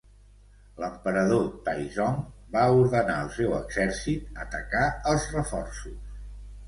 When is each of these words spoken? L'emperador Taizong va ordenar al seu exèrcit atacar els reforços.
L'emperador 0.83 1.43
Taizong 1.67 2.17
va 2.55 2.63
ordenar 2.77 3.17
al 3.25 3.31
seu 3.37 3.53
exèrcit 3.61 4.41
atacar 4.47 4.85
els 5.13 5.29
reforços. 5.39 6.01